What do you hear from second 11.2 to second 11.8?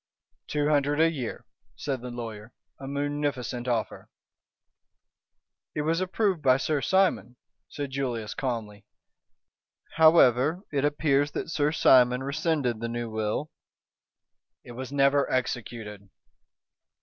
that Sir